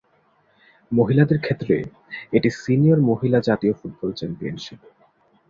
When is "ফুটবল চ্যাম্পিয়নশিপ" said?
3.73-4.79